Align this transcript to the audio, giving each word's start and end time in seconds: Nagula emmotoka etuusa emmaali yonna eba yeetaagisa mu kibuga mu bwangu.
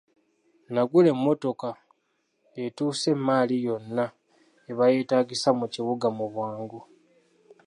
Nagula 0.73 1.07
emmotoka 1.13 1.69
etuusa 2.63 3.07
emmaali 3.15 3.55
yonna 3.65 4.05
eba 4.69 4.83
yeetaagisa 4.91 5.49
mu 5.59 5.65
kibuga 5.73 6.07
mu 6.17 6.25
bwangu. 6.33 6.79